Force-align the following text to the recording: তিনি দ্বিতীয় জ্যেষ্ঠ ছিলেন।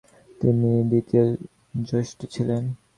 তিনি 0.41 0.71
দ্বিতীয় 0.89 1.25
জ্যেষ্ঠ 1.87 2.19
ছিলেন। 2.33 2.63